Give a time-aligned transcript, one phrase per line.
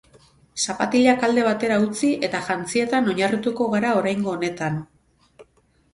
[0.61, 4.85] Zapatilak alde batera utzi eta jantzietan oinarrituko gara oraingo honetan.